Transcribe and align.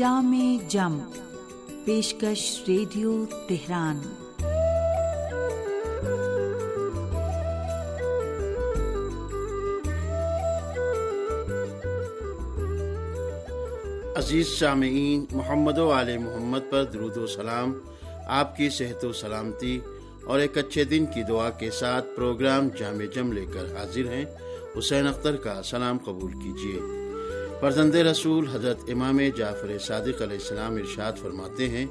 جام 0.00 0.58
جم، 0.68 0.98
پیشکش 1.84 2.60
radio 2.68 3.24
Tehran. 3.48 3.98
عزیز 14.16 14.48
سامعین، 14.58 15.26
محمد 15.32 15.78
و 15.78 15.92
علیہ 15.92 16.18
محمد 16.18 16.70
پر 16.70 16.84
درود 16.84 17.16
و 17.16 17.26
سلام۔ 17.26 17.72
آپ 18.26 18.56
کی 18.56 18.68
صحت 18.68 19.04
و 19.04 19.12
سلامتی 19.12 19.80
اور 20.24 20.38
ایک 20.38 20.58
اچھے 20.58 20.84
دن 20.84 21.06
کی 21.14 21.22
دعا 21.22 21.50
کے 21.50 21.70
ساتھ 21.70 22.06
پروگرام 22.16 22.68
جامع 22.68 23.04
جم 23.14 23.32
لے 23.32 23.46
کر 23.52 23.76
حاضر 23.76 24.04
ہیں۔ 24.12 24.24
حسین 24.78 25.06
اختر 25.06 25.36
کا 25.36 25.62
سلام 25.62 25.98
قبول 25.98 26.32
کیجیے۔ 26.32 26.99
فرزند 27.60 27.94
رسول 27.94 28.46
حضرت 28.46 28.78
امام 28.88 29.20
جعفر 29.36 29.78
صادق 29.78 30.22
علیہ 30.22 30.36
السلام 30.36 30.74
ارشاد 30.74 31.12
فرماتے 31.18 31.68
ہیں، 31.68 31.86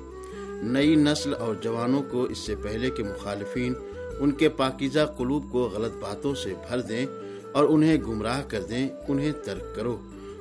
نئی 0.48 0.96
نسل 0.96 1.34
اور 1.34 1.56
جوانوں 1.56 2.04
کو 2.04 2.24
اس 2.24 2.38
سے 2.38 2.56
پہلے 2.56 2.90
کے 2.90 3.04
مخالفین 3.04 3.74
ان 4.20 4.32
کے 4.32 4.50
پاکیزہ 4.50 5.06
قلوب 5.18 5.52
کو 5.52 5.60
غلط 5.60 5.92
باتوں 6.00 6.36
سے 6.36 6.54
بھر 6.68 6.82
دیں 6.82 7.06
اور 7.52 7.64
انہیں 7.64 7.98
گمراہ 7.98 8.42
کر 8.48 8.62
دیں، 8.62 8.90
انہیں 9.08 9.32
ترک 9.32 9.76
کرو 9.76 9.98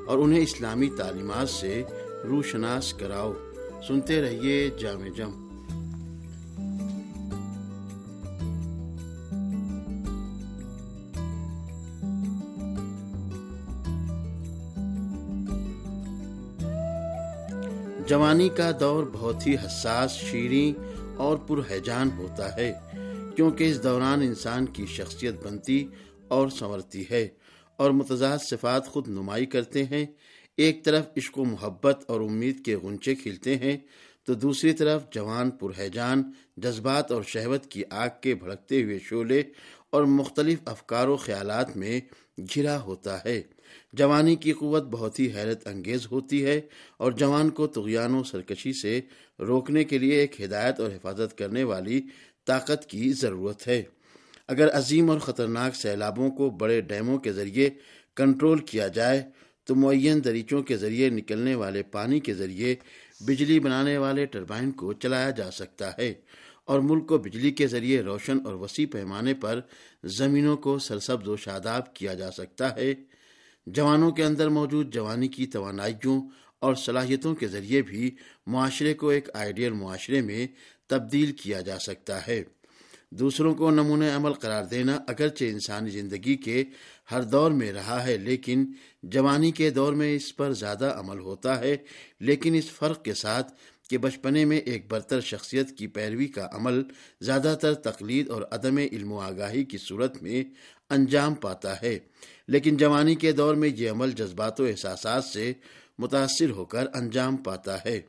اور 0.06 0.18
انہیں 0.18 0.40
اسلامی 0.40 0.88
تعلیمات 0.96 1.48
سے 1.48 1.82
روشناس 2.28 2.94
کراؤ۔ 2.94 3.32
سنتے 3.88 4.22
رہیے 4.22 4.70
جامع 4.78 5.08
جم۔ 5.16 5.47
جوانی 18.08 18.48
کا 18.48 18.70
دور 18.80 19.04
بہت 19.12 19.46
ہی 19.46 19.54
حساس، 19.54 20.10
شیریں 20.10 20.78
اور 21.16 21.36
پرہجان 21.36 22.10
ہوتا 22.16 22.56
ہے، 22.56 22.72
کیونکہ 23.36 23.70
اس 23.70 23.82
دوران 23.82 24.22
انسان 24.22 24.66
کی 24.66 24.86
شخصیت 24.86 25.46
بنتی 25.46 25.86
اور 26.28 26.48
سنورتی 26.48 27.04
ہے 27.10 27.28
اور 27.76 27.90
متضاد 27.90 28.38
صفات 28.38 28.88
خود 28.88 29.08
نمائی 29.08 29.46
کرتے 29.46 29.84
ہیں۔ 29.84 30.06
ایک 30.56 30.84
طرف 30.84 31.04
عشق 31.16 31.38
و 31.38 31.44
محبت 31.44 32.04
اور 32.08 32.20
امید 32.20 32.64
کے 32.64 32.76
غنچے 32.76 33.14
کھلتے 33.14 33.56
ہیں، 33.56 33.76
تو 34.24 34.34
دوسری 34.34 34.72
طرف 34.72 35.02
جوان 35.10 35.50
پرہجان 35.50 36.22
جذبات 36.56 37.12
اور 37.12 37.22
شہوت 37.22 37.66
کی 37.66 37.82
آگ 37.90 38.08
کے 38.20 38.34
بھڑکتے 38.34 38.82
ہوئے 38.82 38.98
شعلے 38.98 39.42
اور 39.90 40.02
مختلف 40.02 40.58
افکار 40.64 41.08
و 41.08 41.16
خیالات 41.16 41.76
میں 41.76 42.00
گھرا 42.54 42.80
ہوتا 42.80 43.24
ہے۔ 43.24 43.42
جوانی 43.92 44.36
کی 44.36 44.52
قوت 44.52 44.82
بہت 44.82 45.20
ہی 45.20 45.32
حیرت 45.34 45.66
انگیز 45.66 46.06
ہوتی 46.10 46.44
ہے 46.44 46.60
اور 46.96 47.12
جوان 47.12 47.50
کو 47.50 47.66
تغیان 47.66 48.14
و 48.14 48.22
سرکشی 48.22 48.72
سے 48.72 49.00
روکنے 49.38 49.84
کے 49.84 49.98
لیے 49.98 50.14
ایک 50.14 50.40
ہدایت 50.40 50.80
اور 50.80 50.90
حفاظت 50.90 51.38
کرنے 51.38 51.64
والی 51.64 52.02
طاقت 52.46 52.86
کی 52.86 53.12
ضرورت 53.12 53.68
ہے۔ 53.68 53.82
اگر 54.48 54.68
عظیم 54.72 55.10
اور 55.10 55.18
خطرناک 55.18 55.76
سیلابوں 55.76 56.30
کو 56.30 56.50
بڑے 56.50 56.80
ڈیموں 56.80 57.18
کے 57.18 57.32
ذریعے 57.32 57.70
کنٹرول 58.16 58.58
کیا 58.58 58.88
جائے، 58.88 59.22
تو 59.64 59.74
معین 59.74 60.24
دریچوں 60.24 60.62
کے 60.62 60.76
ذریعے 60.76 61.10
نکلنے 61.10 61.54
والے 61.54 61.82
پانی 61.82 62.20
کے 62.20 62.34
ذریعے 62.34 62.74
بجلی 63.20 63.60
بنانے 63.60 63.98
والے 63.98 64.26
ٹربائن 64.26 64.70
کو 64.70 64.92
چلایا 64.92 65.30
جا 65.30 65.50
سکتا 65.50 65.90
ہے۔ 65.98 66.14
اور 66.68 66.80
ملک 66.80 67.06
کو 67.06 67.18
بجلی 67.18 67.50
کے 67.50 67.66
ذریعے 67.66 68.00
روشن 68.02 68.38
اور 68.44 68.54
وسیع 68.54 68.86
پیمانے 68.92 69.34
پر 69.34 69.60
زمینوں 70.04 70.56
کو 70.56 70.78
سرسبز 70.78 71.28
و 71.28 71.36
شاداب 71.36 71.94
کیا 71.94 72.14
جا 72.14 72.30
سکتا 72.30 72.76
ہے۔ 72.76 72.92
جوانوں 73.66 74.10
کے 74.10 74.24
اندر 74.24 74.48
موجود 74.48 74.94
جوانی 74.94 75.28
کی 75.28 75.46
توانائیوں 75.46 76.20
اور 76.58 76.74
صلاحیتوں 76.74 77.34
کے 77.34 77.48
ذریعے 77.48 77.82
بھی 77.82 78.10
معاشرے 78.46 78.94
کو 78.94 79.08
ایک 79.08 79.28
آئیڈیل 79.34 79.72
معاشرے 79.72 80.20
میں 80.20 80.46
تبدیل 80.86 81.32
کیا 81.32 81.60
جا 81.60 81.78
سکتا 81.78 82.26
ہے۔ 82.26 82.42
دوسروں 83.10 83.54
کو 83.54 83.70
نمونہ 83.70 84.04
عمل 84.16 84.32
قرار 84.32 84.64
دینا 84.64 84.98
اگرچہ 85.08 85.44
انسانی 85.44 85.90
زندگی 85.90 86.36
کے 86.36 86.64
ہر 87.10 87.22
دور 87.22 87.50
میں 87.50 87.72
رہا 87.72 88.04
ہے، 88.04 88.16
لیکن 88.18 88.66
جوانی 89.02 89.50
کے 89.50 89.70
دور 89.70 89.92
میں 89.92 90.14
اس 90.16 90.36
پر 90.36 90.52
زیادہ 90.52 90.96
عمل 90.98 91.18
ہوتا 91.18 91.58
ہے، 91.60 91.76
لیکن 92.20 92.54
اس 92.54 92.70
فرق 92.70 93.04
کے 93.04 93.14
ساتھ 93.14 93.52
کہ 93.88 93.98
بچپنے 93.98 94.44
میں 94.44 94.58
ایک 94.58 94.90
برتر 94.90 95.20
شخصیت 95.20 95.78
کی 95.78 95.86
پیروی 95.86 96.26
کا 96.26 96.48
عمل 96.52 96.82
زیادہ 97.20 97.56
تر 97.60 97.74
تقلید 97.74 98.30
اور 98.30 98.42
عدم 98.50 98.76
علم 98.76 99.12
و 99.12 99.18
آگاہی 99.18 99.64
کی 99.64 99.78
صورت 99.78 100.22
میں 100.22 100.44
انجام 100.90 101.34
پاتا 101.34 101.82
ہے۔ 101.82 101.98
لیکن 102.48 102.76
جوانی 102.76 103.14
کے 103.14 103.32
دور 103.32 103.54
میں 103.54 103.68
یہ 103.76 103.90
عمل 103.90 104.10
جذبات 104.10 104.60
و 104.60 104.64
احساسات 104.64 105.24
سے 105.24 105.52
متاثر 105.98 106.50
ہو 106.50 106.64
کر 106.64 106.86
انجام 106.94 107.36
پاتا 107.36 107.84
ہے۔ 107.84 108.00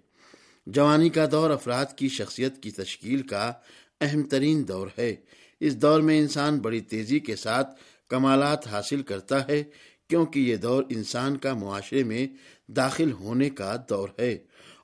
جوانی 0.67 1.09
کا 1.09 1.25
دور 1.31 1.50
افراد 1.50 1.85
کی 1.96 2.09
شخصیت 2.09 2.63
کی 2.63 2.72
تشکیل 2.72 3.22
کا 3.22 3.53
اہم 4.01 4.23
ترین 4.23 4.67
دور 4.67 4.88
ہے۔ 4.97 5.16
اس 5.59 5.81
دور 5.81 6.01
میں 6.01 6.19
انسان 6.19 6.59
بڑی 6.59 6.81
تیزی 6.81 7.19
کے 7.19 7.35
ساتھ 7.35 7.81
کمالات 8.09 8.67
حاصل 8.67 9.01
کرتا 9.01 9.47
ہے، 9.47 9.63
کیونکہ 10.09 10.40
یہ 10.40 10.56
دور 10.56 10.84
انسان 10.90 11.38
کا 11.38 11.53
معاشرے 11.53 12.03
میں 12.03 12.28
داخل 12.72 13.11
ہونے 13.11 13.50
کا 13.50 13.75
دور 13.90 14.09
ہے۔ 14.19 14.38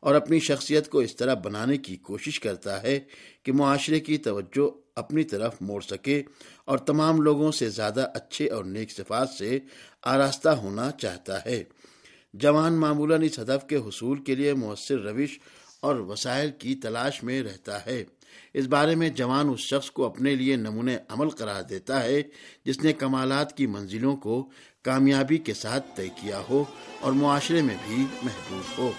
اور 0.06 0.16
اپنی 0.16 0.40
شخصیت 0.40 0.90
کو 0.90 1.00
اس 1.00 1.16
طرح 1.16 1.34
بنانے 1.34 1.78
کی 1.78 1.96
کوشش 1.96 2.40
کرتا 2.40 2.84
ہے 2.84 3.00
کہ 3.44 3.52
معاشرے 3.52 4.00
کی 4.00 4.18
توجہ 4.18 4.70
اپنی 4.96 5.24
طرف 5.24 5.56
موڑ 5.62 5.82
سکے 5.82 6.24
اور 6.66 6.78
تمام 6.78 7.22
لوگوں 7.22 7.52
سے 7.52 7.70
زیادہ 7.70 8.12
اچھے 8.14 8.50
اور 8.50 8.64
نیک 8.64 8.92
صفات 8.92 9.30
سے 9.30 9.60
آراستہ 10.04 10.50
ہونا 10.50 10.92
چاہتا 10.92 11.46
ہے۔ 11.46 11.64
جوان 12.34 12.74
معمولاً 12.74 13.24
اس 13.24 13.40
ہدف 13.40 13.68
کے 13.68 13.76
حصول 13.76 14.24
کے 14.24 14.36
لیے 14.36 14.54
مؤثر 14.54 15.00
روش 15.00 15.40
اور 15.80 15.96
وسائل 15.96 16.52
کی 16.52 16.76
تلاش 16.76 17.24
میں 17.24 17.44
رہتا 17.44 17.86
ہے۔ 17.86 18.04
اس 18.54 18.66
بارے 18.66 18.96
میں 18.96 19.10
جوان 19.10 19.50
اس 19.50 19.60
شخص 19.60 19.92
کو 19.92 20.06
اپنے 20.06 20.36
لیے 20.36 20.56
نمونے 20.56 20.98
عمل 21.10 21.30
قرار 21.30 21.62
دیتا 21.62 22.04
ہے 22.04 22.22
جس 22.66 22.84
نے 22.84 22.94
کمالات 22.94 23.58
کی 23.58 23.68
منزلوں 23.68 24.16
کو 24.16 24.50
کامیابی 24.84 25.38
کے 25.38 25.54
ساتھ 25.54 25.86
طے 25.96 26.08
کیا 26.08 26.42
ہو 26.50 26.64
اور 27.00 27.12
معاشرے 27.12 27.62
میں 27.62 27.78
بھی 27.88 28.06
محبوب 28.24 28.78
ہو۔ 28.78 28.92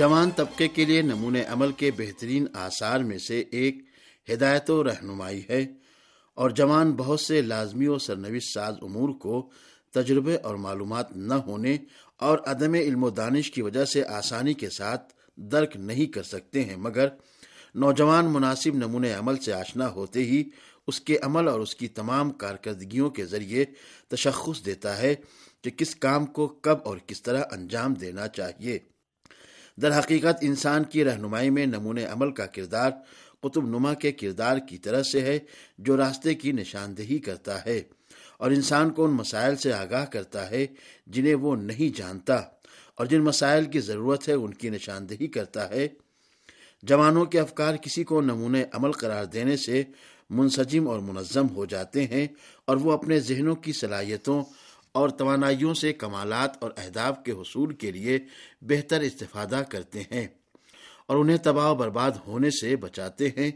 جوان 0.00 0.30
طبقے 0.30 0.68
کے 0.68 0.84
لیے 0.84 1.02
نمونے 1.02 1.44
عمل 1.44 1.72
کے 1.72 1.90
بہترین 1.96 2.46
آثار 2.54 3.00
میں 3.00 3.18
سے 3.18 3.44
ایک 3.50 3.78
ہدایت 4.32 4.70
و 4.70 4.84
رہنمائی 4.84 5.42
ہے 5.50 5.66
اور 6.34 6.50
جوان 6.50 6.92
بہت 6.92 7.20
سے 7.20 7.42
لازمی 7.42 7.86
و 7.86 7.98
سرنوش 7.98 8.42
ساز 8.54 8.74
امور 8.82 9.08
کو 9.08 9.50
تجربے 9.94 10.36
اور 10.36 10.54
معلومات 10.54 11.16
نہ 11.16 11.34
ہونے 11.34 11.76
اور 12.16 12.38
عدم 12.46 12.74
علم 12.74 13.04
و 13.04 13.10
دانش 13.10 13.50
کی 13.50 13.62
وجہ 13.62 13.84
سے 13.84 14.04
آسانی 14.04 14.54
کے 14.54 14.70
ساتھ 14.70 15.12
درک 15.36 15.76
نہیں 15.76 16.06
کر 16.06 16.22
سکتے 16.22 16.64
ہیں، 16.64 16.76
مگر 16.76 17.08
نوجوان 17.74 18.24
مناسب 18.24 18.74
نمونے 18.74 19.12
عمل 19.12 19.36
سے 19.36 19.52
آشنا 19.52 19.88
ہوتے 19.90 20.20
ہی 20.20 20.44
اس 20.86 21.00
کے 21.00 21.18
عمل 21.18 21.48
اور 21.48 21.60
اس 21.60 21.74
کی 21.74 21.88
تمام 21.88 22.30
کارکردگیوں 22.30 23.10
کے 23.10 23.26
ذریعے 23.26 23.64
تشخص 24.08 24.64
دیتا 24.66 24.98
ہے 24.98 25.14
کہ 25.62 25.70
کس 25.70 25.94
کام 25.94 26.26
کو 26.26 26.46
کب 26.46 26.78
اور 26.84 26.96
کس 27.06 27.22
طرح 27.22 27.42
انجام 27.52 27.94
دینا 27.94 28.28
چاہیے۔ 28.28 28.78
در 29.82 29.98
حقیقت 29.98 30.38
انسان 30.40 30.84
کی 30.84 31.04
رہنمائی 31.04 31.50
میں 31.50 31.66
نمونے 31.66 32.04
عمل 32.04 32.30
کا 32.30 32.46
کردار 32.46 32.90
قطب 33.40 33.66
نما 33.66 33.94
کے 33.94 34.12
کردار 34.12 34.58
کی 34.58 34.78
طرح 34.78 35.02
سے 35.02 35.20
ہے، 35.20 35.38
جو 35.78 35.96
راستے 35.96 36.34
کی 36.34 36.52
نشاندہی 36.52 37.18
کرتا 37.18 37.64
ہے 37.64 37.82
اور 38.38 38.50
انسان 38.50 38.90
کو 38.90 39.04
ان 39.04 39.10
مسائل 39.10 39.56
سے 39.56 39.72
آگاہ 39.72 40.04
کرتا 40.04 40.50
ہے 40.50 40.66
جنہیں 41.06 41.34
وہ 41.34 41.56
نہیں 41.56 41.96
جانتا 41.98 42.34
اور 42.94 43.06
جن 43.06 43.20
مسائل 43.20 43.64
کی 43.64 43.80
ضرورت 43.80 44.28
ہے 44.28 44.34
ان 44.34 44.54
کی 44.54 44.70
نشاندہی 44.70 45.26
کرتا 45.26 45.70
ہے۔ 45.70 45.88
جوانوں 46.82 47.24
کے 47.24 47.40
افکار 47.40 47.76
کسی 47.76 48.04
کو 48.04 48.20
نمونے 48.20 48.64
عمل 48.72 48.92
قرار 48.92 49.24
دینے 49.24 49.56
سے 49.56 49.82
منسجم 50.30 50.88
اور 50.88 51.00
منظم 51.00 51.46
ہو 51.54 51.64
جاتے 51.64 52.06
ہیں 52.06 52.26
اور 52.64 52.76
وہ 52.76 52.92
اپنے 52.92 53.20
ذہنوں 53.20 53.54
کی 53.54 53.72
صلاحیتوں 53.72 54.42
اور 54.92 55.08
توانائیوں 55.08 55.74
سے 55.74 55.92
کمالات 55.92 56.50
اور 56.60 56.70
اہداف 56.76 57.24
کے 57.24 57.32
حصول 57.32 57.74
کے 57.74 57.90
لیے 57.90 58.18
بہتر 58.62 59.00
استفادہ 59.00 59.62
کرتے 59.68 60.00
ہیں 60.00 60.26
اور 61.06 61.16
انہیں 61.16 61.36
تباہ 61.42 61.70
و 61.70 61.74
برباد 61.74 62.10
ہونے 62.26 62.50
سے 62.50 62.76
بچاتے 62.76 63.28
ہیں۔ 63.28 63.50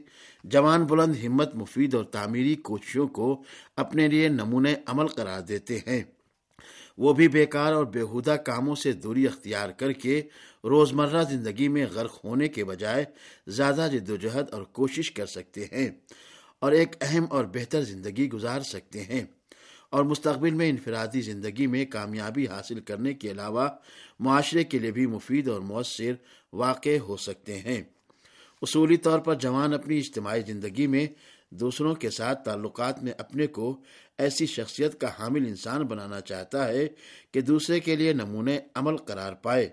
جوان 0.44 0.84
بلند 0.84 1.14
ہمت 1.24 1.54
مفید 1.54 1.94
اور 1.94 2.04
تعمیری 2.04 2.54
کوششوں 2.54 3.08
کو 3.08 3.42
اپنے 3.76 4.08
لیے 4.08 4.28
نمونے 4.28 4.74
عمل 4.86 5.06
قرار 5.06 5.40
دیتے 5.40 5.78
ہیں۔ 5.86 6.02
وہ 6.98 7.12
بھی 7.12 7.28
بیکار 7.28 7.72
اور 7.72 7.84
بےحودہ 7.84 8.30
کاموں 8.30 8.74
سے 8.74 8.92
دوری 8.92 9.26
اختیار 9.26 9.68
کر 9.68 9.92
کے 9.92 10.22
روزمرہ 10.64 11.22
زندگی 11.22 11.68
میں 11.68 11.86
غرق 11.92 12.24
ہونے 12.24 12.48
کے 12.48 12.64
بجائے 12.64 13.04
زیادہ 13.46 13.88
جد 13.92 14.10
و 14.10 14.16
جہد 14.16 14.50
اور 14.52 14.62
کوشش 14.62 15.12
کر 15.12 15.26
سکتے 15.26 15.64
ہیں 15.64 15.90
اور 16.60 16.72
ایک 16.72 16.96
اہم 17.00 17.24
اور 17.30 17.44
بہتر 17.44 17.82
زندگی 17.82 18.28
گزار 18.28 18.60
سکتے 18.60 19.02
ہیں۔ 19.02 19.24
اور 19.94 20.04
مستقبل 20.04 20.50
میں 20.50 20.70
انفرادی 20.70 21.20
زندگی 21.20 21.66
میں 21.66 21.86
کامیابی 21.86 22.46
حاصل 22.46 22.80
کرنے 22.80 23.14
کے 23.14 23.30
علاوہ 23.30 23.68
معاشرے 24.20 24.64
کے 24.64 24.78
لیے 24.78 24.90
بھی 24.90 25.06
مفید 25.06 25.48
اور 25.48 25.60
مؤثر 25.60 26.12
واقع 26.52 26.98
ہو 26.98 27.16
سکتے 27.16 27.58
ہیں۔ 27.58 27.82
اصولی 28.62 28.96
طور 28.96 29.18
پر 29.18 29.34
جوان 29.34 29.74
اپنی 29.74 29.98
اجتماعی 29.98 30.42
زندگی 30.46 30.86
میں 30.86 31.06
دوسروں 31.50 31.94
کے 31.94 32.10
ساتھ 32.10 32.44
تعلقات 32.44 33.02
میں 33.02 33.12
اپنے 33.18 33.46
کو 33.46 33.80
ایسی 34.18 34.46
شخصیت 34.46 35.00
کا 35.00 35.08
حامل 35.18 35.46
انسان 35.46 35.82
بنانا 35.82 36.20
چاہتا 36.20 36.68
ہے 36.68 36.88
کہ 37.32 37.40
دوسرے 37.40 37.80
کے 37.80 37.96
لیے 37.96 38.12
نمونے 38.12 38.58
عمل 38.74 38.96
قرار 38.96 39.32
پائے۔ 39.32 39.68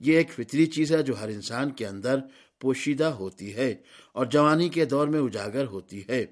یہ 0.00 0.16
ایک 0.16 0.30
فطری 0.30 0.66
چیز 0.66 0.92
ہے 0.92 1.02
جو 1.02 1.20
ہر 1.20 1.28
انسان 1.28 1.70
کے 1.70 1.86
اندر 1.86 2.18
پوشیدہ 2.60 3.04
ہوتی 3.04 3.54
ہے 3.54 3.74
اور 4.12 4.26
جوانی 4.26 4.68
کے 4.68 4.84
دور 4.84 5.08
میں 5.08 5.20
اجاگر 5.20 5.66
ہوتی 5.66 6.02
ہے۔ 6.08 6.26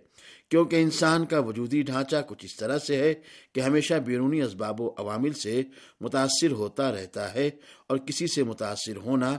کیونکہ 0.49 0.83
انسان 0.83 1.27
کا 1.27 1.39
وجودی 1.39 1.83
ڈھانچہ 1.83 2.17
کچھ 2.27 2.45
اس 2.45 2.57
طرح 2.57 2.79
سے 2.79 2.97
ہے 2.97 3.15
کہ 3.53 3.61
ہمیشہ 3.61 3.95
بیرونی 3.95 4.43
اسباب 4.43 4.81
و 4.81 4.95
عوامل 4.99 5.33
سے 5.33 5.63
متاثر 6.01 6.51
ہوتا 6.51 6.93
رہتا 6.93 7.35
ہے 7.35 7.51
اور 7.87 7.99
کسی 7.99 8.27
سے 8.27 8.43
متاثر 8.43 8.97
ہونا 8.97 9.37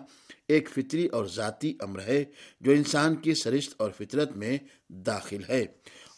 ایک 0.47 0.69
فطری 0.69 1.05
اور 1.05 1.25
ذاتی 1.25 1.73
امر 1.79 2.01
ہے 2.01 2.23
جو 2.61 2.71
انسان 2.71 3.15
کی 3.15 3.33
سرشت 3.33 3.73
اور 3.77 3.91
فطرت 3.91 4.37
میں 4.37 4.57
داخل 4.89 5.43
ہے 5.49 5.65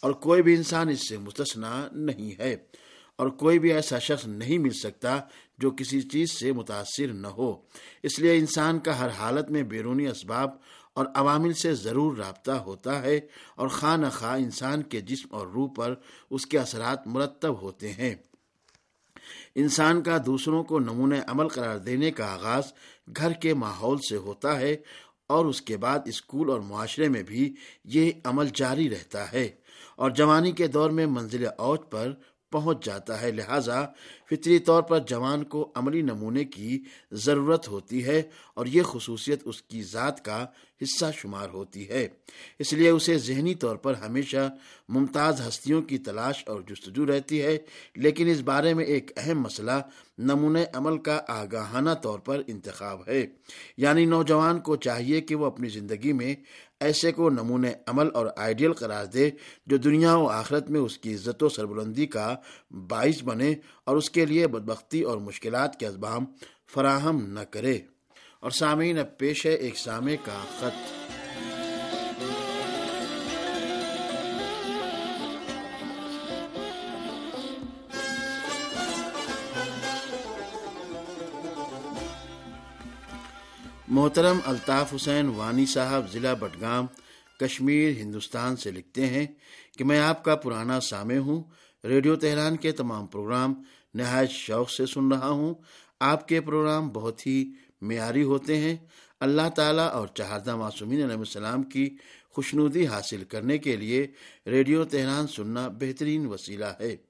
اور 0.01 0.11
کوئی 0.11 0.41
بھی 0.41 0.55
انسان 0.55 0.89
اس 0.89 1.09
سے 1.09 1.17
مستثنا 1.17 1.87
نہیں 1.91 2.41
ہے 2.41 2.55
اور 3.15 3.27
کوئی 3.27 3.59
بھی 3.59 3.73
ایسا 3.73 3.99
شخص 3.99 4.27
نہیں 4.27 4.57
مل 4.57 4.73
سکتا 4.73 5.19
جو 5.57 5.71
کسی 5.71 6.01
چیز 6.01 6.31
سے 6.31 6.51
متاثر 6.51 7.13
نہ 7.13 7.27
ہو۔ 7.27 7.61
اس 8.03 8.19
لیے 8.19 8.37
انسان 8.37 8.79
کا 8.79 8.99
ہر 8.99 9.07
حالت 9.07 9.51
میں 9.51 9.63
بیرونی 9.63 10.07
اسباب 10.07 10.49
اور 10.93 11.05
عوامل 11.15 11.53
سے 11.53 11.73
ضرور 11.73 12.17
رابطہ 12.17 12.51
ہوتا 12.51 13.01
ہے 13.01 13.19
اور 13.55 13.67
خواہ 13.67 13.97
نہ 13.97 14.07
خواہ 14.07 14.39
انسان 14.39 14.81
کے 14.81 15.01
جسم 15.01 15.35
اور 15.35 15.47
روح 15.47 15.69
پر 15.75 15.93
اس 16.29 16.45
کے 16.45 16.59
اثرات 16.59 17.07
مرتب 17.07 17.61
ہوتے 17.61 17.93
ہیں۔ 17.93 18.15
انسان 19.55 20.01
کا 20.01 20.17
دوسروں 20.25 20.63
کو 20.63 20.79
نمونہ 20.79 21.15
عمل 21.27 21.47
قرار 21.47 21.77
دینے 21.77 22.11
کا 22.11 22.33
آغاز 22.33 22.63
گھر 23.17 23.31
کے 23.33 23.53
ماحول 23.53 23.97
سے 24.09 24.15
ہوتا 24.15 24.59
ہے 24.59 24.77
اور 25.27 25.45
اس 25.45 25.61
کے 25.61 25.77
بعد 25.77 25.99
اسکول 26.05 26.49
اور 26.49 26.59
معاشرے 26.59 27.09
میں 27.09 27.23
بھی 27.23 27.55
یہ 27.85 28.11
عمل 28.23 28.47
جاری 28.53 28.89
رہتا 28.89 29.31
ہے۔ 29.31 29.49
اور 29.95 30.09
جوانی 30.09 30.51
کے 30.51 30.67
دور 30.67 30.89
میں 30.89 31.05
منزل 31.05 31.45
اوج 31.57 31.79
پر 31.89 32.13
پہنچ 32.51 32.85
جاتا 32.85 33.21
ہے۔ 33.21 33.31
لہذا 33.31 33.85
فطری 34.29 34.59
طور 34.59 34.83
پر 34.83 34.99
جوان 34.99 35.43
کو 35.43 35.71
عملی 35.75 36.01
نمونے 36.01 36.43
کی 36.43 36.83
ضرورت 37.11 37.67
ہوتی 37.67 38.05
ہے 38.05 38.21
اور 38.53 38.65
یہ 38.65 38.81
خصوصیت 38.81 39.41
اس 39.45 39.61
کی 39.61 39.83
ذات 39.83 40.25
کا 40.25 40.45
حصہ 40.81 41.05
شمار 41.13 41.49
ہوتی 41.49 41.89
ہے۔ 41.89 42.07
اس 42.59 42.73
لیے 42.73 42.89
اسے 42.89 43.17
ذہنی 43.17 43.55
طور 43.55 43.75
پر 43.75 43.93
ہمیشہ 43.93 44.55
ممتاز 44.89 45.47
ہستیوں 45.47 45.81
کی 45.81 45.97
تلاش 45.97 46.43
اور 46.47 46.61
جستجو 46.61 47.05
رہتی 47.05 47.41
ہے۔ 47.41 47.57
لیکن 47.95 48.27
اس 48.27 48.39
بارے 48.39 48.73
میں 48.73 48.85
ایک 48.85 49.11
اہم 49.17 49.39
مسئلہ 49.39 49.71
نمونہ 50.17 50.59
عمل 50.73 50.97
کا 50.97 51.21
آگاہانہ 51.27 51.89
طور 52.01 52.19
پر 52.19 52.41
انتخاب 52.47 53.01
ہے۔ 53.07 53.27
یعنی 53.77 54.05
نوجوان 54.05 54.59
کو 54.59 54.75
چاہیے 54.75 55.21
کہ 55.21 55.35
وہ 55.35 55.45
اپنی 55.45 55.69
زندگی 55.69 56.13
میں 56.13 56.35
ایسے 56.79 57.11
کو 57.11 57.29
نمونے 57.29 57.73
عمل 57.87 58.07
اور 58.13 58.25
آئیڈیل 58.37 58.73
قرار 58.73 59.05
دے 59.05 59.29
جو 59.67 59.77
دنیا 59.77 60.15
و 60.15 60.27
آخرت 60.27 60.69
میں 60.69 60.79
اس 60.79 60.97
کی 60.97 61.13
عزت 61.13 61.43
و 61.43 61.49
سربلندی 61.49 62.05
کا 62.05 62.35
باعث 62.71 63.23
بنے 63.23 63.53
اور 63.83 63.97
اس 63.97 64.09
کے 64.09 64.25
لیے 64.25 64.47
بدبختی 64.47 65.01
اور 65.01 65.17
مشکلات 65.17 65.79
کے 65.79 65.87
اسبام 65.87 66.25
فراہم 66.73 67.25
نہ 67.25 67.39
کرے 67.39 67.79
اور 68.39 68.51
سامعین، 68.51 68.99
اب 68.99 69.17
پیش 69.17 69.45
ہے 69.45 69.53
ایک 69.53 69.77
سامع 69.77 70.11
کا 70.25 70.45
خط۔ 70.59 70.98
محترم 83.89 84.37
الطاف 84.45 84.93
حسین 84.93 85.27
وانی 85.27 85.65
صاحب 85.65 86.13
ضلع 86.13 86.33
بٹگام 86.33 86.85
کشمیر، 87.39 87.89
ہندوستان 87.89 88.55
سے 88.55 88.71
لکھتے 88.71 89.07
ہیں 89.07 89.27
کہ 89.77 89.83
میں 89.83 89.99
آپ 89.99 90.23
کا 90.23 90.35
پرانا 90.35 90.79
سامع 90.79 91.17
ہوں۔ 91.17 91.43
ریڈیو 91.83 92.15
تہران 92.15 92.57
کے 92.57 92.71
تمام 92.71 93.05
پروگرام 93.07 93.53
نہایت 93.93 94.29
شوق 94.29 94.69
سے 94.69 94.85
سن 94.85 95.11
رہا 95.11 95.29
ہوں۔ 95.29 95.53
آپ 95.99 96.27
کے 96.27 96.41
پروگرام 96.41 96.89
بہت 96.89 97.27
ہی 97.27 97.51
معیاری 97.81 98.23
ہوتے 98.23 98.57
ہیں۔ 98.57 98.77
اللہ 99.19 99.49
تعالیٰ 99.55 99.89
اور 99.89 100.07
چہاردہ 100.07 100.55
معصومین 100.55 101.03
علیہ 101.03 101.17
السلام 101.17 101.63
کی 101.63 101.97
خوشنودی 102.29 102.87
حاصل 102.87 103.23
کرنے 103.23 103.57
کے 103.57 103.75
لیے 103.75 104.07
ریڈیو 104.47 104.85
تہران 104.85 105.27
سننا 105.27 105.67
بہترین 105.67 106.25
وسیلہ 106.25 106.65
ہے۔ 106.79 107.08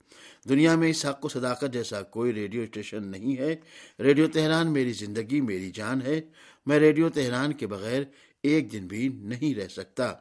دنیا 0.50 0.76
میں 0.76 0.90
اس 0.90 1.06
حق 1.06 1.26
و 1.26 1.30
صداقت 1.30 1.74
جیسا 1.74 2.02
کوئی 2.02 2.34
ریڈیو 2.34 2.62
اسٹیشن 2.62 3.08
نہیں 3.08 3.38
ہے۔ 3.38 3.56
ریڈیو 4.00 4.28
تہران 4.28 4.74
میری 4.74 4.94
زندگی، 4.94 5.42
میری 5.42 5.72
جان 5.72 6.02
ہے۔ 6.02 6.22
میں 6.66 6.80
ریڈیو 6.80 7.10
تہران 7.10 7.54
کے 7.54 7.68
بغیر 7.68 8.04
ایک 8.44 8.72
دن 8.72 8.88
بھی 8.88 9.08
نہیں 9.08 9.56
رہ 9.56 9.68
سکتا۔ 9.68 10.14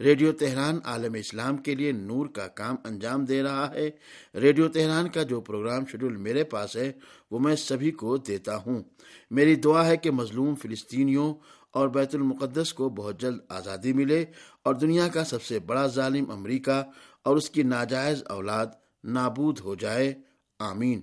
ریڈیو 0.00 0.32
تہران 0.32 0.78
عالم 0.84 1.14
اسلام 1.14 1.56
کے 1.56 1.74
لیے 1.74 1.92
نور 1.92 2.26
کا 2.26 2.46
کام 2.46 2.76
انجام 2.84 3.24
دے 3.24 3.42
رہا 3.42 3.72
ہے۔ 3.74 3.90
ریڈیو 4.34 4.68
تہران 4.68 5.08
کا 5.08 5.22
جو 5.22 5.40
پروگرام 5.40 5.86
شیڈول 5.86 6.16
میرے 6.16 6.44
پاس 6.44 6.76
ہے، 6.76 6.92
وہ 7.30 7.38
میں 7.38 7.56
سبھی 7.56 7.90
کو 7.90 8.16
دیتا 8.16 8.56
ہوں۔ 8.56 8.82
میری 9.30 9.54
دعا 9.54 9.86
ہے 9.86 9.96
کہ 9.96 10.10
مظلوم 10.10 10.54
فلسطینیوں 10.54 11.34
اور 11.70 11.88
بیت 11.88 12.14
المقدس 12.14 12.74
کو 12.74 12.88
بہت 12.88 13.20
جلد 13.20 13.38
آزادی 13.48 13.92
ملے 13.92 14.24
اور 14.62 14.74
دنیا 14.74 15.08
کا 15.08 15.24
سب 15.24 15.42
سے 15.42 15.58
بڑا 15.58 15.86
ظالم 15.86 16.30
امریکہ 16.30 16.82
اور 17.22 17.36
اس 17.36 17.50
کی 17.50 17.62
ناجائز 17.62 18.22
اولاد 18.28 18.66
نابود 19.04 19.60
ہو 19.60 19.74
جائے۔ 19.74 20.14
آمین۔ 20.58 21.00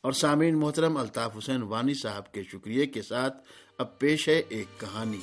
اور 0.00 0.12
سامعین 0.12 0.58
محترم، 0.58 0.96
الطاف 0.96 1.36
حسین 1.38 1.62
وانی 1.62 1.94
صاحب 1.94 2.32
کے 2.32 2.42
شکریہ 2.42 2.86
کے 2.86 3.02
ساتھ 3.02 3.48
اب 3.78 3.98
پیش 3.98 4.28
ہے 4.28 4.42
ایک 4.48 4.80
کہانی۔ 4.80 5.20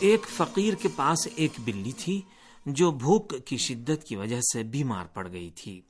ایک 0.00 0.20
فقیر 0.28 0.74
کے 0.74 0.88
پاس 0.96 1.28
ایک 1.34 1.50
بلی 1.64 1.92
تھی 1.92 2.22
جو 2.66 2.90
بھوک 2.90 3.34
کی 3.46 3.56
شدت 3.56 4.04
کی 4.04 4.16
وجہ 4.16 4.40
سے 4.40 4.62
بیمار 4.62 5.06
پڑ 5.06 5.32
گئی 5.32 5.50
تھی۔ 5.50 5.82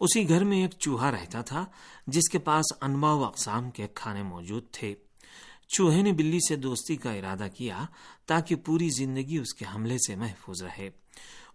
اسی 0.00 0.28
گھر 0.28 0.44
میں 0.44 0.62
ایک 0.62 0.70
چوہا 0.78 1.10
رہتا 1.10 1.42
تھا، 1.42 1.66
جس 2.06 2.28
کے 2.32 2.38
پاس 2.38 2.64
انواع 2.80 3.14
و 3.14 3.24
اقسام 3.24 3.70
کے 3.70 3.86
کھانے 3.94 4.22
موجود 4.22 4.64
تھے۔ 4.72 4.94
چوہے 5.68 6.02
نے 6.02 6.12
بلی 6.12 6.38
سے 6.48 6.56
دوستی 6.56 6.96
کا 6.96 7.12
ارادہ 7.12 7.46
کیا 7.54 7.84
تاکہ 8.26 8.54
پوری 8.54 8.88
زندگی 8.88 9.38
اس 9.38 9.54
کے 9.54 9.64
حملے 9.74 9.96
سے 10.06 10.16
محفوظ 10.16 10.62
رہے۔ 10.62 10.90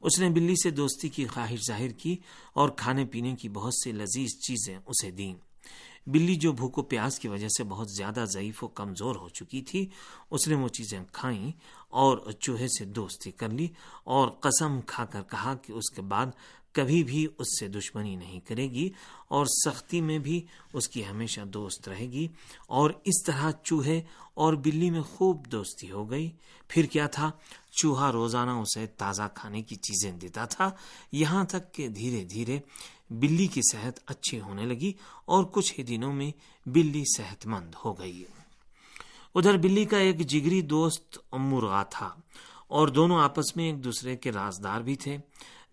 اس 0.02 0.20
نے 0.20 0.30
بلی 0.30 0.54
سے 0.64 0.70
دوستی 0.70 1.10
کی 1.10 1.25
خواہش 1.25 1.60
ظاہر 1.68 1.88
کی 1.88 2.18
اور 2.54 2.70
کھانے 2.70 3.06
پینے 3.06 3.36
کی 3.36 3.50
بہت 3.50 3.74
سی 3.84 3.92
لذیذ 3.92 4.30
چیزیں 4.48 4.78
اسے 4.86 5.12
دیں۔ 5.12 5.34
بلی 6.08 6.36
جو 6.36 6.52
بھوک 6.52 6.78
و 6.78 6.82
پیاس 6.82 7.20
کی 7.20 7.28
وجہ 7.28 7.48
سے 7.48 7.64
بہت 7.64 7.88
زیادہ 7.98 8.25
ضعیف 8.34 8.64
و 8.64 8.68
کمزور 8.68 9.16
ہو 9.16 9.30
چکی 9.30 9.62
تھی، 9.62 9.90
اس 10.32 10.48
نے 10.48 10.56
وہ 10.56 10.68
چیزیں 10.68 11.00
کھائیں 11.12 11.52
اور 11.90 12.32
چوہے 12.32 12.68
سے 12.68 12.86
دوستی 12.86 13.32
کر 13.32 13.50
لی 13.50 13.68
اور 14.04 14.28
قسم 14.28 14.82
کھا 14.82 15.06
کر 15.06 15.22
کہا 15.22 15.56
کہ 15.56 15.72
اس 15.72 15.90
کے 15.96 16.02
بعد 16.02 16.25
کبھی 16.75 17.03
بھی 17.03 17.27
اس 17.38 17.60
سے 17.60 17.67
دشمنی 17.67 18.15
نہیں 18.15 18.39
کرے 18.39 18.72
گی 18.72 18.89
اور 19.27 19.46
سختی 19.46 20.01
میں 20.01 20.20
بھی 20.20 20.46
اس 20.74 20.88
کی 20.88 21.05
ہمیشہ 21.05 21.41
دوست 21.41 21.89
رہے 21.89 22.12
گی 22.12 22.27
اور 22.67 22.89
اس 23.03 23.24
طرح 23.25 23.51
چوہے 23.63 24.01
اور 24.34 24.53
بلی 24.53 24.89
میں 24.89 25.01
خوب 25.01 25.48
دوستی 25.51 25.91
ہو 25.91 26.10
گئی۔ 26.10 26.32
پھر 26.67 26.86
کیا 26.86 27.08
تھا؟ 27.08 27.32
چوہا 27.82 28.12
روزانہ 28.12 28.51
اسے 28.51 28.88
تازہ 28.88 29.24
کھانے 29.34 29.62
کی 29.62 29.75
چیزیں 29.75 30.12
دیتا 30.12 30.46
تھا۔ 30.46 30.72
یہاں 31.12 31.44
تک 31.44 31.74
کہ 31.74 31.88
دھیرے 31.88 32.24
دھیرے 32.24 32.60
بلی 33.10 33.48
کی 33.48 33.62
صحت 33.72 34.00
اچھی 34.05 34.39
ہونے 34.39 34.65
لگی 34.65 34.94
اور 35.25 35.44
کچھ 35.44 35.79
ہی 35.79 35.84
دنوں 35.84 36.13
میں 36.13 36.32
بلی 36.65 37.03
صحت 37.17 37.46
مند 37.46 37.75
ہو 37.86 38.00
گئی۔ 38.00 38.24
ادھر 39.36 39.58
بلی 39.58 39.86
کا 39.86 39.98
ایک 39.98 40.17
جگری 40.17 40.62
دوست 40.62 41.17
مرغا 41.34 41.84
تھا 41.84 42.10
اور 42.67 42.88
دونوں 42.88 43.20
آپس 43.20 43.55
میں 43.55 43.65
ایک 43.65 43.84
دوسرے 43.84 44.15
کے 44.15 44.32
رازدار 44.32 44.82
بھی 44.82 44.96
تھے۔ 44.96 45.17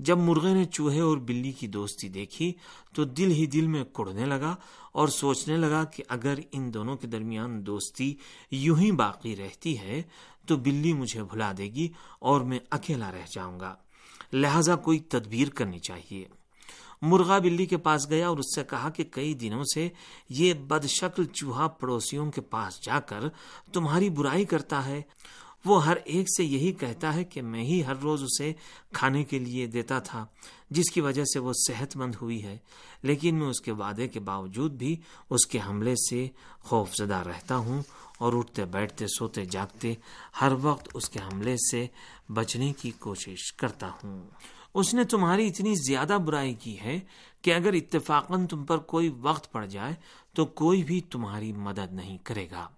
جب 0.05 0.19
مرغے 0.19 0.53
نے 0.55 0.65
چوہے 0.65 1.01
اور 1.01 1.17
بلی 1.17 1.53
کی 1.53 1.67
دوستی 1.67 2.09
دیکھی 2.09 2.53
تو 2.95 3.05
دل 3.05 3.31
ہی 3.31 3.47
دل 3.47 3.67
میں 3.67 3.85
کڑنے 3.85 4.25
لگا 4.27 4.55
اور 4.93 5.09
سوچنے 5.09 5.57
لگا 5.57 5.85
کہ 5.85 6.03
اگر 6.09 6.35
ان 6.53 6.75
دونوں 6.75 6.97
کے 6.97 7.07
درمیان 7.07 7.67
دوستی 7.67 8.15
یوں 8.51 8.79
ہی 8.79 8.93
باقی 8.93 9.37
رہتی 9.37 9.79
ہے 9.79 10.03
تو 10.47 10.57
بلی 10.57 10.93
مجھے 10.93 11.23
بھلا 11.23 11.53
دے 11.59 11.65
گی 11.65 11.89
اور 12.19 12.41
میں 12.41 12.59
اکیلا 12.71 13.13
رہ 13.13 13.25
جاؤں 13.35 13.61
گا۔ 13.61 13.75
لہذا 14.33 14.77
کوئی 14.77 14.99
تدبیر 14.99 15.49
کرنی 15.49 15.79
چاہیے۔ 15.79 16.25
مرغا 17.03 17.39
بلی 17.39 17.67
کے 17.67 17.77
پاس 17.77 18.11
گیا 18.11 18.29
اور 18.29 18.39
اس 18.39 18.55
سے 18.55 18.65
کہا 18.65 18.91
کہ 18.91 19.05
کئی 19.05 19.35
دنوں 19.35 19.65
سے 19.75 19.89
یہ 20.29 20.55
بد 20.55 20.87
شکل 20.87 21.25
چوہا 21.25 21.69
پڑوسیوں 21.69 22.31
کے 22.31 22.41
پاس 22.41 22.85
جا 22.85 23.01
کر 23.01 23.21
تمہاری 23.73 24.11
برائی 24.11 24.45
کرتا 24.45 24.87
ہے 24.87 25.03
وہ 25.65 25.87
ہر 25.87 25.97
ایک 26.05 26.27
سے 26.37 26.45
یہی 26.45 26.73
کہتا 26.73 27.15
ہے 27.15 27.25
کہ 27.25 27.43
میں 27.43 27.63
ہی 27.63 27.85
ہر 27.85 27.97
روز 27.97 28.23
اسے 28.23 28.53
کھانے 28.93 29.25
کے 29.25 29.39
لیے 29.39 29.67
دیتا 29.67 29.99
تھا، 29.99 30.27
جس 30.71 30.91
کی 30.91 31.01
وجہ 31.01 31.25
سے 31.25 31.39
وہ 31.39 31.53
صحت 31.67 31.97
مند 31.97 32.15
ہوئی 32.23 32.45
ہے۔ 32.45 32.59
لیکن 33.03 33.35
میں 33.35 33.47
اس 33.47 33.61
کے 33.61 33.73
وعدے 33.73 34.09
کے 34.09 34.21
باوجود 34.21 34.73
بھی 34.73 34.97
اس 35.31 35.47
کے 35.47 35.59
حملے 35.67 35.95
سے 36.11 36.29
خوف 36.61 36.95
زدہ 36.95 37.15
رہتا 37.15 37.57
ہوں 37.57 37.83
اور 38.19 38.33
اٹھتے 38.33 38.65
بیٹھتے، 38.65 39.07
سوتے 39.07 39.45
جاگتے 39.45 39.95
ہر 40.41 40.53
وقت 40.63 40.89
اس 40.95 41.09
کے 41.09 41.19
حملے 41.19 41.57
سے 41.57 41.87
بچنے 42.33 42.73
کی 42.73 42.91
کوشش 42.91 43.53
کرتا 43.53 43.89
ہوں۔ 43.89 44.23
اس 44.75 44.95
نے 44.95 45.05
تمہاری 45.05 45.47
اتنی 45.49 45.75
زیادہ 45.75 46.19
برائی 46.27 46.55
کی 46.55 46.81
ہے 46.81 47.01
کہ 47.43 47.55
اگر 47.55 47.73
اتفاقاً 47.73 48.47
تم 48.47 48.65
پر 48.65 48.79
کوئی 48.79 49.09
وقت 49.21 49.53
پڑ 49.53 49.67
جائے 49.67 49.95
تو 50.35 50.47
کوئی 50.47 50.85
بھی 50.85 51.01
تمہاری 51.01 51.53
مدد 51.53 51.93
نہیں 51.93 52.19
کرے 52.19 52.47
گا۔ 52.51 52.69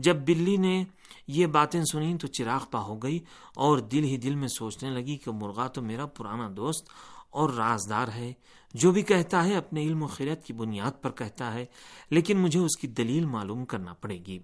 جب 0.00 0.16
بلی 0.16 0.56
نے 0.56 0.84
یہ 1.26 1.46
باتیں 1.46 1.84
سنی 1.84 2.18
تو 2.18 2.26
چراغ 2.26 2.64
پا 2.70 2.80
ہو 2.80 2.96
گئی 2.96 3.18
اور 3.54 3.78
دل 3.78 4.04
ہی 4.04 4.16
دل 4.16 4.34
میں 4.34 4.48
سوچنے 4.48 4.90
لگی 4.90 5.16
کہ 5.16 5.30
مرغا 5.30 5.66
تو 5.66 5.82
میرا 5.82 6.06
پرانا 6.06 6.48
دوست 6.56 6.88
اور 7.30 7.50
رازدار 7.50 8.08
ہے۔ 8.08 8.32
جو 8.74 8.90
بھی 8.90 9.02
کہتا 9.02 9.44
ہے 9.44 9.56
اپنے 9.56 9.82
علم 9.82 10.02
و 10.02 10.06
خیرت 10.06 10.44
کی 10.44 10.52
بنیاد 10.52 11.02
پر 11.02 11.10
کہتا 11.10 11.54
ہے، 11.54 11.66
لیکن 12.10 12.38
مجھے 12.38 12.60
اس 12.60 12.76
کی 12.76 12.86
دلیل 12.86 13.24
معلوم 13.24 13.64
کرنا 13.64 13.94
پڑے 13.94 14.18
گی۔ 14.26 14.38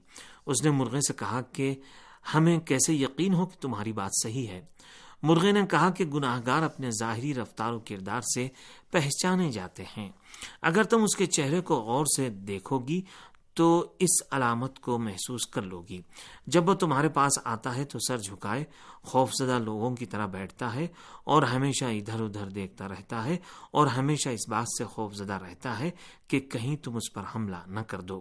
اس 0.46 0.64
نے 0.64 0.70
مرغے 0.70 1.00
سے 1.00 1.12
کہا 1.12 1.40
کہ 1.40 1.74
ہمیں 2.34 2.58
کیسے 2.58 2.94
یقین 2.94 3.34
ہو 3.34 3.46
کہ 3.46 3.62
تمہاری 3.62 3.92
بات 3.92 4.10
صحیح 4.22 4.46
ہے۔ 4.46 4.64
مرغے 5.22 5.52
نے 5.52 5.62
کہا 5.70 5.90
کہ 5.90 6.04
گناہ 6.04 6.40
گار 6.46 6.62
اپنے 6.62 6.90
ظاہری 6.90 7.34
رفتار 7.34 7.72
و 7.72 7.80
کردار 7.80 8.20
سے 8.20 8.48
پہچانے 8.90 9.52
جاتے 9.52 9.84
ہیں۔ 9.96 10.10
اگر 10.62 10.82
تم 10.82 11.02
اس 11.02 11.16
کے 11.16 11.26
چہرے 11.26 11.60
کو 11.60 11.80
غور 11.80 12.04
سے 12.16 12.30
دیکھو 12.30 12.78
گی 12.78 13.02
تو 13.56 13.96
اس 13.98 14.22
علامت 14.30 14.78
کو 14.78 14.98
محسوس 14.98 15.46
کر 15.46 15.62
لو 15.62 15.82
گی 15.88 16.00
جب 16.46 16.68
وہ 16.68 16.74
تمہارے 16.74 17.08
پاس 17.08 17.38
آتا 17.44 17.76
ہے 17.76 17.84
تو 17.84 17.98
سر 18.08 18.18
جھکائے 18.18 18.64
خوف 19.02 19.30
زدہ 19.38 19.58
لوگوں 19.58 19.94
کی 19.96 20.06
طرح 20.06 20.26
بیٹھتا 20.26 20.74
ہے 20.74 20.86
اور 21.24 21.42
ہمیشہ 21.42 21.84
ادھر 21.84 22.20
ادھر 22.20 22.48
دیکھتا 22.48 22.88
رہتا 22.88 23.24
ہے 23.24 23.36
اور 23.70 23.86
ہمیشہ 23.86 24.28
اس 24.28 24.48
بات 24.48 24.66
سے 24.78 24.84
خوف 24.84 25.14
زدہ 25.14 25.38
رہتا 25.42 25.78
ہے 25.78 25.90
کہ 26.28 26.40
کہیں 26.40 26.76
تم 26.76 26.96
اس 26.96 27.12
پر 27.12 27.22
حملہ 27.34 27.62
نہ 27.66 27.80
کر 27.80 28.00
دو۔ 28.00 28.20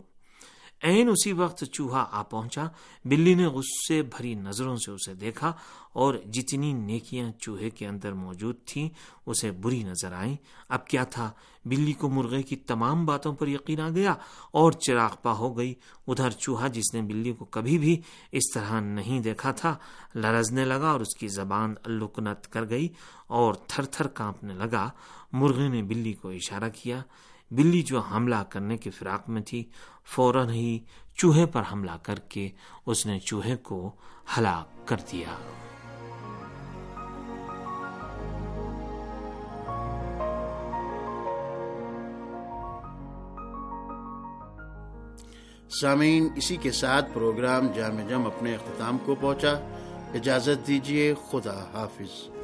این 0.85 1.09
اسی 1.09 1.33
وقت 1.33 1.63
چوہا 1.71 2.05
آ 2.11 2.23
پہنچا، 2.23 2.65
بلی 3.05 3.33
نے 3.33 3.45
غصے 3.45 4.01
بھری 4.01 4.35
نظروں 4.35 4.77
سے 4.77 4.91
اسے 4.91 5.13
دیکھا 5.13 5.53
اور 5.93 6.15
جتنی 6.15 6.73
نیکیاں 6.73 7.31
چوہے 7.31 7.69
کے 7.69 7.87
اندر 7.87 8.13
موجود 8.13 8.55
تھیں، 8.65 8.89
اسے 9.25 9.51
بری 9.51 9.83
نظر 9.83 10.13
آئیں۔ 10.13 10.35
اب 10.69 10.87
کیا 10.87 11.03
تھا؟ 11.03 11.31
بلی 11.65 11.93
کو 11.93 12.09
مرغے 12.09 12.41
کی 12.41 12.55
تمام 12.55 13.05
باتوں 13.05 13.33
پر 13.33 13.47
یقین 13.47 13.79
آ 13.79 13.89
گیا 13.89 14.13
اور 14.51 14.71
چراغ 14.71 15.15
پا 15.21 15.31
ہو 15.31 15.57
گئی۔ 15.57 15.73
ادھر 16.07 16.29
چوہا 16.29 16.67
جس 16.67 16.93
نے 16.93 17.01
بلی 17.01 17.33
کو 17.33 17.45
کبھی 17.45 17.77
بھی 17.77 18.01
اس 18.31 18.53
طرح 18.53 18.79
نہیں 18.79 19.19
دیکھا 19.19 19.51
تھا، 19.51 19.75
لرزنے 20.15 20.65
لگا 20.65 20.91
اور 20.91 20.99
اس 20.99 21.15
کی 21.19 21.27
زبان 21.27 21.73
لکنت 21.87 22.47
کر 22.47 22.69
گئی 22.69 22.87
اور 23.27 23.53
تھر 23.53 23.85
تھر 23.85 24.07
کانپنے 24.07 24.53
لگا۔ 24.53 24.89
مرغے 25.31 25.67
نے 25.67 25.83
بلی 25.83 26.13
کو 26.13 26.29
اشارہ 26.29 26.69
کیا 26.75 27.01
بلی 27.51 27.81
جو 27.81 27.99
حملہ 27.99 28.43
کرنے 28.49 28.77
کے 28.77 28.89
فراق 28.89 29.29
میں 29.29 29.41
تھی، 29.41 29.69
فوراً 30.05 30.49
ہی 30.49 30.79
چوہے 31.15 31.45
پر 31.45 31.63
حملہ 31.71 31.97
کر 32.03 32.19
کے 32.19 32.49
اس 32.85 33.05
نے 33.05 33.19
چوہے 33.19 33.55
کو 33.55 33.91
ہلاک 34.37 34.87
کر 34.87 34.95
دیا۔ 35.11 35.29
سامعین، 45.81 46.27
اسی 46.35 46.55
کے 46.55 46.71
ساتھ 46.71 47.05
پروگرام 47.13 47.67
جامع 47.75 48.09
جم 48.09 48.25
اپنے 48.25 48.55
اختتام 48.55 48.97
کو 49.05 49.15
پہنچا۔ 49.15 49.53
اجازت 50.13 50.67
دیجیے 50.67 51.13
خدا 51.31 51.63
حافظ۔ 51.73 52.34